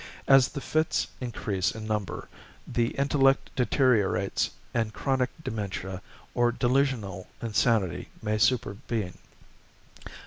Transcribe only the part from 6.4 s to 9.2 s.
delusional insanity may supervene.